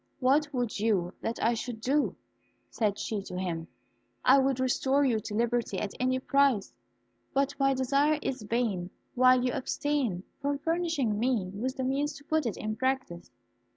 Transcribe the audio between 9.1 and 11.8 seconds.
while you abstain from furnishing me with